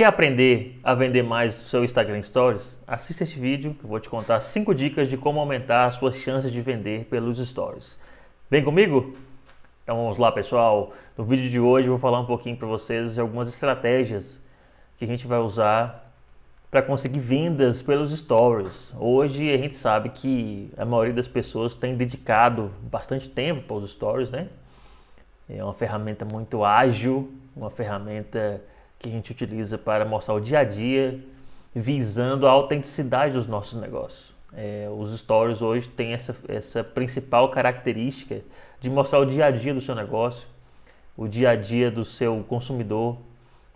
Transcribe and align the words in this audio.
Quer 0.00 0.06
aprender 0.06 0.80
a 0.82 0.94
vender 0.94 1.22
mais 1.22 1.54
do 1.54 1.64
seu 1.64 1.84
Instagram 1.84 2.22
Stories? 2.22 2.62
Assista 2.86 3.22
este 3.24 3.38
vídeo 3.38 3.74
que 3.74 3.84
eu 3.84 3.90
vou 3.90 4.00
te 4.00 4.08
contar 4.08 4.40
5 4.40 4.74
dicas 4.74 5.10
de 5.10 5.18
como 5.18 5.38
aumentar 5.38 5.84
as 5.84 5.96
suas 5.96 6.16
chances 6.16 6.50
de 6.50 6.58
vender 6.62 7.04
pelos 7.04 7.38
Stories. 7.46 7.98
Vem 8.50 8.64
comigo? 8.64 9.14
Então 9.84 9.98
vamos 9.98 10.16
lá 10.16 10.32
pessoal, 10.32 10.94
no 11.18 11.24
vídeo 11.24 11.50
de 11.50 11.60
hoje 11.60 11.84
eu 11.84 11.90
vou 11.90 11.98
falar 11.98 12.18
um 12.18 12.24
pouquinho 12.24 12.56
para 12.56 12.66
vocês 12.66 13.12
de 13.12 13.20
algumas 13.20 13.50
estratégias 13.50 14.40
que 14.96 15.04
a 15.04 15.06
gente 15.06 15.26
vai 15.26 15.38
usar 15.38 16.10
para 16.70 16.80
conseguir 16.80 17.20
vendas 17.20 17.82
pelos 17.82 18.18
Stories. 18.18 18.94
Hoje 18.98 19.52
a 19.52 19.58
gente 19.58 19.76
sabe 19.76 20.08
que 20.08 20.72
a 20.78 20.84
maioria 20.86 21.12
das 21.12 21.28
pessoas 21.28 21.74
tem 21.74 21.94
dedicado 21.94 22.70
bastante 22.84 23.28
tempo 23.28 23.64
para 23.64 23.76
os 23.76 23.90
Stories, 23.90 24.30
né? 24.30 24.48
É 25.46 25.62
uma 25.62 25.74
ferramenta 25.74 26.24
muito 26.24 26.64
ágil, 26.64 27.30
uma 27.54 27.68
ferramenta 27.68 28.62
que 29.00 29.08
a 29.08 29.12
gente 29.12 29.32
utiliza 29.32 29.78
para 29.78 30.04
mostrar 30.04 30.34
o 30.34 30.40
dia 30.40 30.60
a 30.60 30.64
dia, 30.64 31.18
visando 31.74 32.46
a 32.46 32.50
autenticidade 32.50 33.32
dos 33.32 33.46
nossos 33.46 33.80
negócios. 33.80 34.30
É, 34.52 34.88
os 34.92 35.18
stories 35.18 35.62
hoje 35.62 35.88
têm 35.88 36.12
essa, 36.12 36.36
essa 36.48 36.84
principal 36.84 37.50
característica 37.50 38.42
de 38.80 38.90
mostrar 38.90 39.20
o 39.20 39.24
dia 39.24 39.46
a 39.46 39.50
dia 39.50 39.72
do 39.72 39.80
seu 39.80 39.94
negócio, 39.94 40.46
o 41.16 41.26
dia 41.26 41.50
a 41.50 41.56
dia 41.56 41.90
do 41.90 42.04
seu 42.04 42.44
consumidor. 42.46 43.16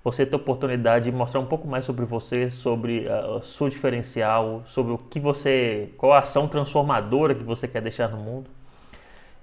Você 0.02 0.26
ter 0.26 0.34
a 0.34 0.36
oportunidade 0.36 1.06
de 1.06 1.12
mostrar 1.12 1.40
um 1.40 1.46
pouco 1.46 1.66
mais 1.66 1.86
sobre 1.86 2.04
você, 2.04 2.50
sobre 2.50 3.08
a, 3.08 3.36
a 3.36 3.40
sua 3.40 3.70
diferencial, 3.70 4.62
sobre 4.66 4.92
o 4.92 4.98
que 4.98 5.18
você, 5.18 5.88
qual 5.96 6.12
a 6.12 6.18
ação 6.18 6.46
transformadora 6.46 7.34
que 7.34 7.42
você 7.42 7.66
quer 7.66 7.80
deixar 7.80 8.10
no 8.10 8.18
mundo. 8.18 8.50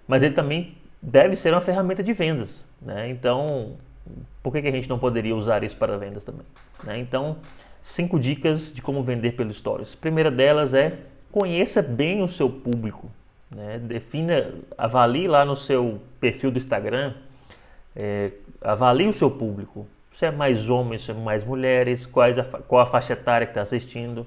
Mas 0.07 0.21
ele 0.21 0.35
também 0.35 0.75
deve 1.01 1.35
ser 1.35 1.51
uma 1.51 1.61
ferramenta 1.61 2.03
de 2.03 2.13
vendas, 2.13 2.63
né? 2.79 3.09
Então 3.09 3.77
por 4.41 4.51
que, 4.51 4.61
que 4.61 4.67
a 4.67 4.71
gente 4.71 4.89
não 4.89 4.99
poderia 4.99 5.35
usar 5.35 5.63
isso 5.63 5.75
para 5.75 5.97
vendas 5.97 6.23
também? 6.23 6.45
Né? 6.83 6.99
Então, 6.99 7.37
cinco 7.83 8.19
dicas 8.19 8.73
de 8.73 8.81
como 8.81 9.03
vender 9.03 9.33
pelo 9.33 9.53
Stories. 9.53 9.95
Primeira 9.95 10.31
delas 10.31 10.73
é 10.73 10.99
conheça 11.31 11.81
bem 11.81 12.21
o 12.21 12.27
seu 12.27 12.49
público. 12.49 13.09
Né? 13.49 13.79
Defina, 13.79 14.53
avalie 14.77 15.27
lá 15.27 15.45
no 15.45 15.55
seu 15.55 16.01
perfil 16.19 16.51
do 16.51 16.57
Instagram, 16.57 17.13
é, 17.95 18.31
avalie 18.61 19.07
o 19.07 19.13
seu 19.13 19.29
público. 19.29 19.87
Se 20.15 20.25
é 20.25 20.31
mais 20.31 20.69
homens, 20.69 21.05
se 21.05 21.11
é 21.11 21.13
mais 21.13 21.43
mulheres, 21.43 22.05
quais 22.05 22.37
a, 22.37 22.43
qual 22.43 22.81
a 22.81 22.85
faixa 22.85 23.13
etária 23.13 23.45
que 23.45 23.51
está 23.51 23.61
assistindo, 23.61 24.25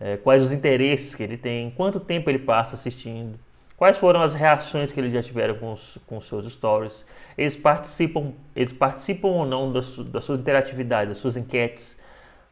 é, 0.00 0.16
quais 0.16 0.42
os 0.42 0.52
interesses 0.52 1.14
que 1.14 1.22
ele 1.22 1.36
tem, 1.36 1.70
quanto 1.70 2.00
tempo 2.00 2.30
ele 2.30 2.38
passa 2.38 2.74
assistindo, 2.74 3.38
quais 3.82 3.96
foram 3.96 4.22
as 4.22 4.32
reações 4.32 4.92
que 4.92 5.00
ele 5.00 5.10
já 5.10 5.20
tiveram 5.20 5.56
com 5.56 5.72
os, 5.72 5.98
com 6.06 6.20
seus 6.20 6.52
stories 6.52 7.04
eles 7.36 7.56
participam, 7.56 8.30
eles 8.54 8.72
participam 8.72 9.26
ou 9.26 9.44
não 9.44 9.72
da, 9.72 9.82
su, 9.82 10.04
da 10.04 10.20
sua 10.20 10.36
interatividade, 10.36 11.08
das 11.08 11.18
suas 11.18 11.36
enquetes, 11.36 11.98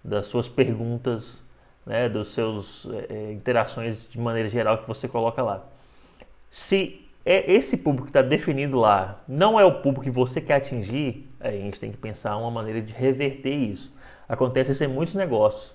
das 0.03 0.27
suas 0.27 0.49
perguntas, 0.49 1.41
né, 1.87 2.09
dos 2.09 2.35
seus 2.35 2.85
é, 3.09 3.31
interações 3.31 4.09
de 4.11 4.19
maneira 4.19 4.49
geral 4.49 4.79
que 4.79 4.89
você 4.89 5.07
coloca 5.07 5.41
lá. 5.41 5.65
Se 6.51 7.01
é 7.25 7.49
esse 7.53 7.77
público 7.77 8.07
que 8.07 8.11
está 8.11 8.23
definido 8.23 8.81
lá 8.81 9.21
não 9.29 9.61
é 9.61 9.65
o 9.65 9.83
público 9.83 10.03
que 10.03 10.11
você 10.11 10.41
quer 10.41 10.55
atingir, 10.55 11.31
a 11.39 11.53
gente 11.53 11.79
tem 11.79 11.93
que 11.93 11.99
pensar 11.99 12.37
uma 12.39 12.51
maneira 12.51 12.83
de 12.83 12.93
reverter 12.93 13.55
isso. 13.55 13.89
Acontece 14.29 14.73
isso 14.73 14.83
em 14.83 14.89
muitos 14.89 15.15
negócios. 15.15 15.73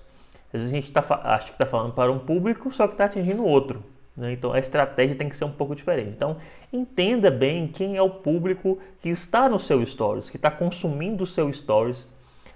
Às 0.52 0.60
vezes 0.60 0.68
a 0.68 0.76
gente 0.76 0.92
tá, 0.92 1.02
acha 1.24 1.46
que 1.46 1.52
está 1.52 1.64
falando 1.64 1.94
para 1.94 2.12
um 2.12 2.18
público, 2.18 2.70
só 2.70 2.86
que 2.86 2.92
está 2.92 3.06
atingindo 3.06 3.42
outro. 3.42 3.95
Né? 4.16 4.32
Então 4.32 4.52
a 4.52 4.58
estratégia 4.58 5.14
tem 5.14 5.28
que 5.28 5.36
ser 5.36 5.44
um 5.44 5.52
pouco 5.52 5.74
diferente. 5.74 6.10
Então 6.10 6.36
entenda 6.72 7.30
bem 7.30 7.68
quem 7.68 7.96
é 7.96 8.02
o 8.02 8.08
público 8.08 8.78
que 9.00 9.08
está 9.08 9.48
no 9.48 9.60
seu 9.60 9.84
stories, 9.84 10.30
que 10.30 10.36
está 10.36 10.50
consumindo 10.50 11.24
o 11.24 11.26
seu 11.26 11.52
stories, 11.52 12.04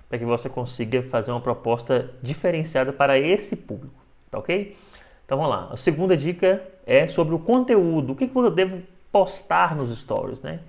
para 0.09 0.19
que 0.19 0.25
você 0.25 0.49
consiga 0.49 1.03
fazer 1.03 1.31
uma 1.31 1.41
proposta 1.41 2.11
diferenciada 2.21 2.93
para 2.93 3.19
esse 3.19 3.55
público, 3.55 3.95
tá 4.31 4.39
ok? 4.39 4.77
Então 5.25 5.39
vamos 5.39 5.53
lá. 5.55 5.69
A 5.71 5.77
segunda 5.77 6.17
dica 6.17 6.61
é 6.85 7.07
sobre 7.07 7.35
o 7.35 7.39
conteúdo. 7.39 8.13
O 8.13 8.17
que, 8.17 8.27
que 8.27 8.37
eu 8.37 8.51
devo 8.51 8.83
postar 9.13 9.77
nos 9.77 9.97
stories, 9.97 10.41
né? 10.41 10.61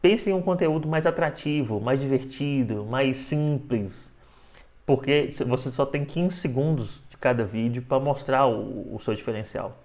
Pense 0.00 0.30
em 0.30 0.32
um 0.32 0.40
conteúdo 0.40 0.86
mais 0.86 1.04
atrativo, 1.04 1.80
mais 1.80 2.00
divertido, 2.00 2.86
mais 2.88 3.18
simples, 3.18 4.08
porque 4.86 5.32
você 5.46 5.70
só 5.72 5.84
tem 5.84 6.04
15 6.04 6.36
segundos 6.36 7.02
de 7.10 7.16
cada 7.16 7.44
vídeo 7.44 7.82
para 7.82 7.98
mostrar 7.98 8.46
o, 8.46 8.94
o 8.94 9.00
seu 9.00 9.14
diferencial. 9.14 9.76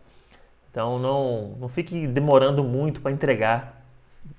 Então 0.73 0.97
não, 0.97 1.49
não 1.59 1.69
fique 1.69 2.07
demorando 2.07 2.63
muito 2.63 2.99
para 2.99 3.11
entregar, 3.11 3.85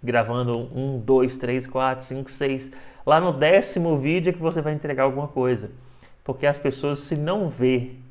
gravando 0.02 0.68
um, 0.76 0.98
dois, 0.98 1.36
três, 1.36 1.64
quatro, 1.64 2.04
cinco, 2.04 2.28
seis. 2.28 2.68
Lá 3.06 3.20
no 3.20 3.32
décimo 3.32 3.96
vídeo 3.98 4.30
é 4.30 4.32
que 4.32 4.40
você 4.40 4.60
vai 4.60 4.72
entregar 4.72 5.04
alguma 5.04 5.28
coisa. 5.28 5.70
Porque 6.24 6.44
as 6.44 6.58
pessoas, 6.58 6.98
se 7.00 7.16
não 7.16 7.48
ver 7.48 8.02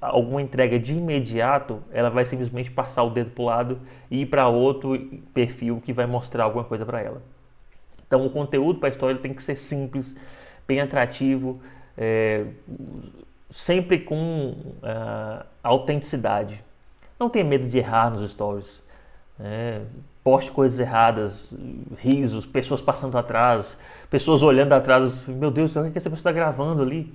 alguma 0.00 0.42
entrega 0.42 0.80
de 0.80 0.94
imediato, 0.96 1.80
ela 1.92 2.10
vai 2.10 2.24
simplesmente 2.24 2.72
passar 2.72 3.04
o 3.04 3.10
dedo 3.10 3.30
para 3.30 3.42
o 3.42 3.46
lado 3.46 3.78
e 4.10 4.22
ir 4.22 4.26
para 4.26 4.48
outro 4.48 4.92
perfil 5.32 5.80
que 5.80 5.92
vai 5.92 6.06
mostrar 6.06 6.42
alguma 6.42 6.64
coisa 6.64 6.84
para 6.84 7.02
ela. 7.02 7.22
Então 8.04 8.26
o 8.26 8.30
conteúdo 8.30 8.80
para 8.80 8.88
a 8.88 8.90
história 8.90 9.16
tem 9.20 9.32
que 9.32 9.42
ser 9.44 9.54
simples, 9.54 10.16
bem 10.66 10.80
atrativo, 10.80 11.60
é, 11.96 12.46
sempre 13.52 14.00
com 14.00 14.50
uh, 14.82 15.46
autenticidade. 15.62 16.60
Não 17.18 17.28
tenha 17.28 17.44
medo 17.44 17.68
de 17.68 17.78
errar 17.78 18.10
nos 18.10 18.30
stories. 18.30 18.82
É, 19.38 19.80
poste 20.22 20.50
coisas 20.50 20.78
erradas, 20.78 21.48
risos, 21.98 22.46
pessoas 22.46 22.80
passando 22.80 23.16
atrás, 23.18 23.76
pessoas 24.10 24.42
olhando 24.42 24.72
atrás. 24.72 25.26
Meu 25.26 25.50
Deus, 25.50 25.74
o 25.76 25.90
que 25.90 25.98
essa 25.98 26.10
pessoa 26.10 26.18
está 26.18 26.32
gravando 26.32 26.82
ali? 26.82 27.12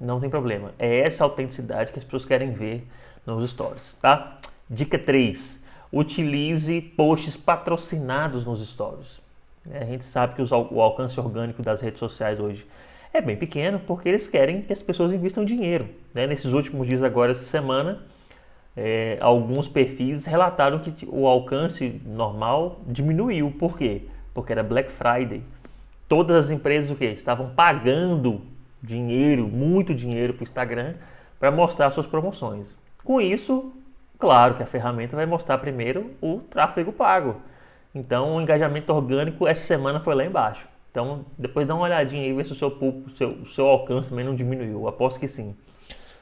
Não 0.00 0.20
tem 0.20 0.30
problema. 0.30 0.72
É 0.78 1.00
essa 1.00 1.24
autenticidade 1.24 1.92
que 1.92 1.98
as 1.98 2.04
pessoas 2.04 2.24
querem 2.24 2.52
ver 2.52 2.86
nos 3.26 3.50
stories, 3.50 3.94
tá? 4.00 4.38
Dica 4.68 4.98
3. 4.98 5.60
Utilize 5.92 6.80
posts 6.96 7.36
patrocinados 7.36 8.44
nos 8.44 8.66
stories. 8.66 9.20
É, 9.70 9.82
a 9.82 9.84
gente 9.84 10.04
sabe 10.04 10.34
que 10.34 10.42
o 10.42 10.80
alcance 10.80 11.18
orgânico 11.20 11.62
das 11.62 11.80
redes 11.80 11.98
sociais 11.98 12.40
hoje 12.40 12.66
é 13.12 13.20
bem 13.20 13.36
pequeno 13.36 13.80
porque 13.80 14.08
eles 14.08 14.26
querem 14.26 14.62
que 14.62 14.72
as 14.72 14.80
pessoas 14.80 15.12
investam 15.12 15.44
dinheiro. 15.44 15.88
Né? 16.14 16.26
Nesses 16.26 16.52
últimos 16.52 16.86
dias 16.86 17.02
agora, 17.02 17.32
essa 17.32 17.44
semana, 17.44 18.02
é, 18.76 19.18
alguns 19.20 19.68
perfis 19.68 20.24
relataram 20.24 20.78
que 20.78 21.06
o 21.10 21.26
alcance 21.26 22.00
normal 22.04 22.80
diminuiu. 22.86 23.50
Por 23.58 23.76
quê? 23.76 24.02
Porque 24.32 24.52
era 24.52 24.62
Black 24.62 24.90
Friday. 24.92 25.42
Todas 26.08 26.46
as 26.46 26.50
empresas 26.50 26.90
o 26.90 26.96
quê? 26.96 27.06
estavam 27.06 27.50
pagando 27.50 28.40
dinheiro, 28.82 29.46
muito 29.46 29.94
dinheiro 29.94 30.34
para 30.34 30.42
o 30.42 30.44
Instagram 30.44 30.94
para 31.38 31.50
mostrar 31.50 31.90
suas 31.90 32.06
promoções. 32.06 32.76
Com 33.04 33.20
isso, 33.20 33.72
claro 34.18 34.54
que 34.54 34.62
a 34.62 34.66
ferramenta 34.66 35.16
vai 35.16 35.26
mostrar 35.26 35.58
primeiro 35.58 36.10
o 36.20 36.40
tráfego 36.50 36.92
pago. 36.92 37.36
Então, 37.94 38.36
o 38.36 38.40
engajamento 38.40 38.92
orgânico 38.92 39.46
essa 39.46 39.66
semana 39.66 40.00
foi 40.00 40.14
lá 40.14 40.24
embaixo. 40.24 40.66
Então, 40.90 41.24
depois 41.38 41.66
dá 41.66 41.74
uma 41.74 41.84
olhadinha 41.84 42.22
aí, 42.22 42.32
ver 42.32 42.44
se 42.44 42.52
o 42.52 42.54
seu, 42.54 42.76
seu, 43.16 43.30
o 43.30 43.46
seu 43.46 43.66
alcance 43.66 44.10
também 44.10 44.24
não 44.24 44.34
diminuiu. 44.34 44.86
Aposto 44.86 45.18
que 45.18 45.28
sim 45.28 45.54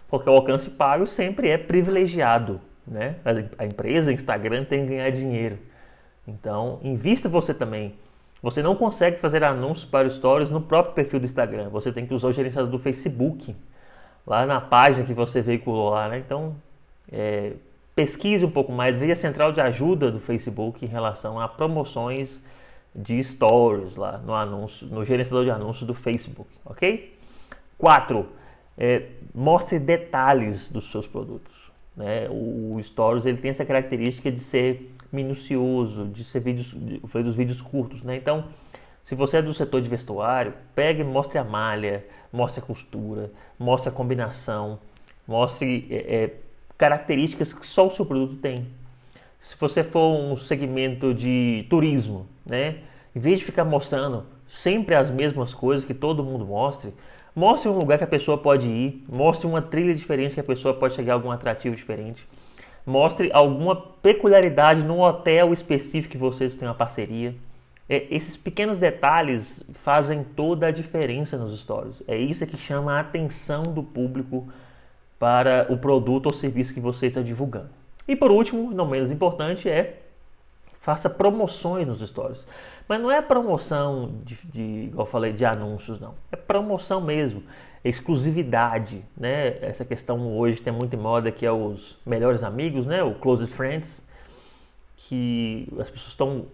porque 0.09 0.29
o 0.29 0.33
alcance 0.33 0.71
pago 0.71 1.07
sempre 1.07 1.49
é 1.49 1.59
privilegiado, 1.59 2.61
né? 2.87 3.17
A 3.59 3.65
empresa, 3.65 4.11
o 4.11 4.15
Instagram 4.15 4.65
tem 4.65 4.83
que 4.83 4.91
ganhar 4.91 5.11
dinheiro. 5.11 5.59
Então, 6.27 6.79
invista 6.83 7.29
você 7.29 7.53
também. 7.55 7.95
Você 8.43 8.63
não 8.63 8.77
consegue 8.77 9.19
fazer 9.19 9.43
anúncios 9.43 9.85
para 9.85 10.09
stories 10.09 10.51
no 10.51 10.61
próprio 10.61 10.95
perfil 10.95 11.21
do 11.21 11.27
Instagram. 11.27 11.69
Você 11.71 11.93
tem 11.93 12.07
que 12.07 12.15
usar 12.15 12.29
o 12.29 12.33
gerenciador 12.33 12.71
do 12.71 12.79
Facebook, 12.79 13.55
lá 14.27 14.47
na 14.47 14.61
página 14.61 15.05
que 15.05 15.15
você 15.15 15.43
veiculou 15.43 15.91
lá, 15.91 16.09
né? 16.09 16.19
Então, 16.19 16.55
é, 17.11 17.53
pesquise 17.95 18.45
um 18.45 18.51
pouco 18.51 18.71
mais, 18.71 18.97
veja 18.97 19.15
a 19.15 19.17
central 19.17 19.53
de 19.53 19.61
ajuda 19.61 20.11
do 20.11 20.21
Facebook 20.21 20.85
em 20.85 20.89
relação 20.89 21.41
a 21.41 21.49
promoções 21.49 22.41
de 22.95 23.23
stories 23.23 23.97
lá 23.97 24.19
no 24.19 24.35
anúncio, 24.35 24.87
no 24.87 25.05
gerenciador 25.05 25.45
de 25.45 25.51
anúncios 25.51 25.87
do 25.87 25.95
Facebook, 25.95 26.49
ok? 26.65 27.19
4 27.77 28.38
é, 28.79 29.03
mostre 29.35 29.79
detalhes 29.79 30.69
dos 30.71 30.91
seus 30.91 31.07
produtos. 31.07 31.53
Né? 31.97 32.29
O, 32.31 32.77
o, 32.77 32.83
Stories 32.83 33.27
ele 33.27 33.39
tem 33.39 33.51
essa 33.51 33.65
característica 33.65 34.31
de 34.31 34.41
ser 34.41 34.95
minucioso, 35.11 36.07
de 36.07 36.23
ser 36.23 36.41
vídeos, 36.41 36.73
dos 36.73 37.35
vídeos 37.35 37.61
curtos. 37.61 38.03
Né? 38.03 38.17
Então, 38.17 38.45
se 39.05 39.15
você 39.15 39.39
é 39.39 39.43
do 39.43 39.53
setor 39.53 39.83
de 39.83 39.89
vestuário, 39.89 40.55
pegue 40.75 41.03
mostre 41.03 41.39
a 41.39 41.45
malha, 41.45 42.05
mostre 42.33 42.61
a 42.61 42.63
costura, 42.63 43.33
mostre 43.59 43.89
a 43.89 43.93
combinação, 43.93 44.79
mostre 45.27 45.89
é, 45.91 45.97
é, 45.97 46.35
características 46.77 47.53
que 47.53 47.67
só 47.67 47.89
o 47.89 47.91
seu 47.91 48.07
produto 48.07 48.37
tem. 48.37 48.67
Se 49.41 49.57
você 49.59 49.83
for 49.83 50.15
um 50.15 50.37
segmento 50.37 51.13
de 51.13 51.67
turismo, 51.69 52.27
né? 52.47 52.79
em 53.15 53.19
vez 53.19 53.41
de 53.41 53.45
ficar 53.45 53.65
mostrando 53.65 54.25
sempre 54.49 54.95
as 54.95 55.11
mesmas 55.11 55.53
coisas 55.53 55.85
que 55.85 55.95
todo 55.95 56.23
mundo 56.23 56.45
mostre, 56.45 56.93
Mostre 57.39 57.69
um 57.69 57.79
lugar 57.79 57.99
que 57.99 58.03
a 58.03 58.09
pessoa 58.09 58.37
pode 58.37 58.67
ir, 58.67 59.05
mostre 59.09 59.47
uma 59.47 59.63
trilha 59.63 59.95
diferente 59.95 60.35
que 60.35 60.41
a 60.41 60.45
pessoa 60.45 60.75
pode 60.75 60.97
chegar 60.97 61.13
a 61.13 61.15
algum 61.15 61.31
atrativo 61.31 61.77
diferente. 61.77 62.27
Mostre 62.85 63.31
alguma 63.33 63.77
peculiaridade 63.77 64.83
no 64.83 65.01
hotel 65.01 65.53
específico 65.53 66.11
que 66.11 66.19
vocês 66.19 66.57
têm 66.57 66.67
uma 66.67 66.75
parceria. 66.75 67.33
É, 67.89 68.09
esses 68.11 68.37
pequenos 68.37 68.77
detalhes 68.81 69.63
fazem 69.85 70.25
toda 70.25 70.67
a 70.67 70.73
diferença 70.73 71.37
nos 71.37 71.61
stories. 71.61 72.03
É 72.09 72.19
isso 72.19 72.45
que 72.45 72.57
chama 72.57 72.95
a 72.95 73.01
atenção 73.03 73.63
do 73.63 73.85
público 73.85 74.49
para 75.17 75.69
o 75.71 75.79
produto 75.79 76.27
ou 76.27 76.35
serviço 76.35 76.75
que 76.75 76.81
você 76.81 77.07
está 77.07 77.23
divulgando. 77.23 77.71
E 78.09 78.17
por 78.17 78.33
último, 78.33 78.73
não 78.73 78.89
menos 78.89 79.13
importante, 79.13 79.69
é 79.69 79.97
faça 80.89 81.11
promoções 81.11 81.87
nos 81.87 82.01
stories. 82.01 82.43
Mas 82.89 82.99
não 82.99 83.11
é 83.11 83.21
promoção 83.21 84.11
de, 84.25 84.39
de 84.47 84.87
igual 84.87 85.07
eu 85.07 85.11
falei, 85.11 85.35
de 85.35 85.45
anúncios, 85.45 86.01
não. 86.01 86.15
É 86.33 86.37
promoção 86.37 86.99
mesmo, 86.99 87.43
exclusividade, 87.85 89.05
né? 89.15 89.59
Essa 89.61 89.85
questão 89.85 90.35
hoje 90.35 90.63
tem 90.63 90.73
muito 90.73 90.97
em 90.97 90.99
moda 90.99 91.31
que 91.31 91.45
é 91.45 91.53
os 91.53 91.99
melhores 92.07 92.43
amigos, 92.43 92.87
né? 92.87 93.03
O 93.03 93.15
closest 93.17 93.53
friends, 93.53 94.03
que 94.97 95.69
as 95.79 95.91
pessoas 95.91 96.13
estão 96.13 96.47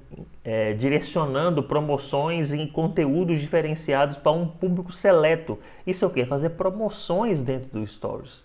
é, 0.43 0.73
direcionando 0.73 1.63
promoções 1.63 2.53
em 2.53 2.67
conteúdos 2.67 3.39
diferenciados 3.39 4.19
para 4.19 4.33
um 4.33 4.49
público 4.49 4.91
seleto. 4.91 5.61
Isso 5.87 6.05
é 6.05 6.09
o 6.09 6.11
que? 6.11 6.27
Fazer 6.27 6.51
promoções 6.51 7.41
dentro 7.41 7.71
do 7.71 7.87
Stories. 7.87 8.43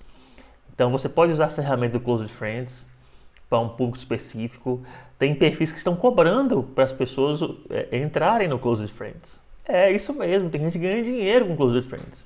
Então 0.72 0.92
você 0.92 1.10
pode 1.10 1.32
usar 1.34 1.46
a 1.46 1.50
ferramenta 1.50 1.98
do 1.98 2.06
Closed 2.06 2.32
Friends 2.32 2.88
para 3.50 3.60
um 3.60 3.70
público 3.70 3.98
específico. 3.98 4.82
Tem 5.18 5.36
perfis 5.36 5.72
que 5.72 5.78
estão 5.78 5.96
cobrando 5.96 6.64
para 6.64 6.84
as 6.84 6.94
pessoas 6.94 7.42
é, 7.70 7.98
entrarem 7.98 8.48
no 8.48 8.60
Closed 8.60 8.92
Friends. 8.94 9.42
É 9.66 9.92
isso 9.92 10.14
mesmo, 10.14 10.50
tem 10.50 10.62
gente 10.62 10.74
que 10.74 10.90
ganha 10.90 11.04
dinheiro 11.04 11.46
com 11.48 11.56
Closed 11.56 11.88
Friends. 11.88 12.26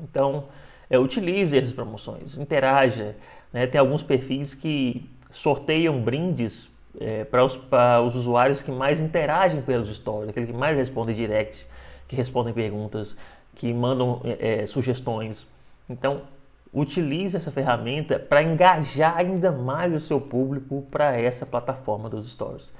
Então, 0.00 0.44
é, 0.90 0.98
utilize 0.98 1.56
essas 1.56 1.72
promoções, 1.72 2.36
interaja. 2.36 3.16
Né? 3.52 3.66
Tem 3.66 3.80
alguns 3.80 4.02
perfis 4.02 4.54
que 4.54 5.08
sorteiam 5.32 6.00
brindes 6.00 6.68
é, 7.00 7.24
para, 7.24 7.44
os, 7.44 7.58
os 8.06 8.14
usuários 8.14 8.62
que 8.62 8.70
mais 8.70 9.00
interagem 9.00 9.62
pelos 9.62 9.94
stories, 9.96 10.28
aquele 10.28 10.46
que 10.46 10.52
mais 10.52 10.76
responde 10.76 11.14
direct, 11.14 11.66
que 12.06 12.14
respondem 12.14 12.52
perguntas, 12.52 13.16
que 13.54 13.72
mandam 13.72 14.20
é, 14.24 14.62
é 14.62 14.66
sugestões. 14.66 15.46
Então, 15.88 16.22
utilize 16.72 17.36
essa 17.36 17.50
ferramenta 17.50 18.18
para 18.18 18.42
engajar 18.42 19.16
ainda 19.18 19.52
mais 19.52 19.92
o 19.92 20.00
seu 20.00 20.20
público 20.20 20.86
para 20.90 21.16
essa 21.16 21.44
plataforma 21.44 22.08
dos 22.08 22.32
stories. 22.32 22.70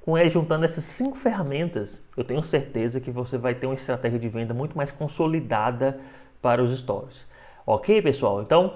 Com 0.00 0.16
ele 0.16 0.30
juntando 0.30 0.64
essas 0.64 0.84
cinco 0.84 1.16
ferramentas, 1.16 2.00
eu 2.16 2.24
tenho 2.24 2.42
certeza 2.42 3.00
que 3.00 3.10
você 3.10 3.36
vai 3.36 3.54
ter 3.54 3.66
uma 3.66 3.74
estratégia 3.74 4.18
de 4.18 4.28
venda 4.28 4.54
muito 4.54 4.76
mais 4.76 4.90
consolidada 4.90 6.00
para 6.40 6.62
os 6.62 6.76
stories. 6.80 7.26
Ok, 7.66 8.00
pessoal? 8.02 8.42
Então, 8.42 8.74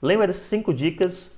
lembra 0.00 0.26
dessas 0.26 0.44
cinco 0.44 0.72
dicas. 0.72 1.30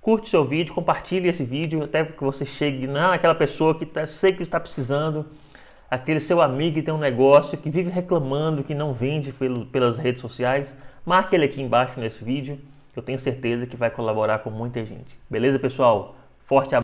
Curte 0.00 0.28
seu 0.28 0.44
vídeo, 0.44 0.74
compartilhe 0.74 1.28
esse 1.28 1.44
vídeo 1.44 1.84
até 1.84 2.04
que 2.04 2.22
você 2.22 2.44
chegue 2.44 2.86
naquela 2.86 3.34
pessoa 3.34 3.78
que 3.78 3.86
tá, 3.86 4.06
sei 4.06 4.32
que 4.32 4.42
está 4.42 4.60
precisando, 4.60 5.24
aquele 5.90 6.20
seu 6.20 6.42
amigo 6.42 6.74
que 6.74 6.82
tem 6.82 6.92
um 6.92 6.98
negócio, 6.98 7.56
que 7.56 7.70
vive 7.70 7.88
reclamando 7.88 8.62
que 8.62 8.74
não 8.74 8.92
vende 8.92 9.32
pelo, 9.32 9.64
pelas 9.66 9.96
redes 9.96 10.20
sociais 10.20 10.74
Marque 11.04 11.34
ele 11.34 11.44
aqui 11.44 11.60
embaixo 11.60 12.00
nesse 12.00 12.24
vídeo, 12.24 12.58
eu 12.96 13.02
tenho 13.02 13.18
certeza 13.18 13.66
que 13.66 13.76
vai 13.76 13.90
colaborar 13.90 14.38
com 14.38 14.50
muita 14.50 14.84
gente. 14.84 15.18
Beleza, 15.28 15.58
pessoal? 15.58 16.16
Forte 16.46 16.74
abraço. 16.74 16.82